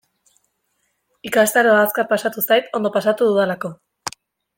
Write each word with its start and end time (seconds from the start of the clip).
Ikastaroa 1.29 1.75
azkar 1.83 2.09
pasatu 2.13 2.45
zait, 2.47 2.73
ondo 2.79 2.93
pasatu 2.97 3.29
dudalako. 3.33 3.73